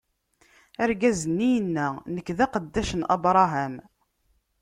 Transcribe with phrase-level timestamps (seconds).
[0.83, 3.75] Argaz-nni yenna: Nekk, d aqeddac n Abṛaham.